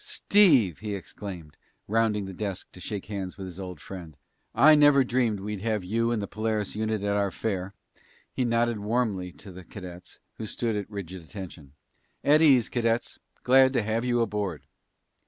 [0.03, 1.55] "Steve!" he exclaimed,
[1.87, 4.17] rounding the desk to shake hands with his old friend.
[4.55, 7.75] "I never dreamed we'd have you and the Polaris unit at our fair!"
[8.33, 11.73] He nodded warmly to the cadets who stood at rigid attention.
[12.23, 13.19] "At ease, cadets.
[13.43, 14.63] Glad to have you aboard."